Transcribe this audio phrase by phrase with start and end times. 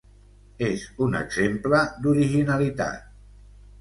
[0.67, 3.05] És un exemple d'originalitat.